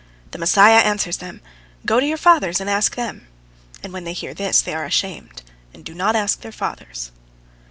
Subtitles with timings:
[0.31, 1.41] The Messiah answers them,
[1.85, 3.27] "Go to your fathers and ask them";
[3.83, 5.43] and when they hear this, they are ashamed,
[5.75, 7.11] and do not ask their fathers.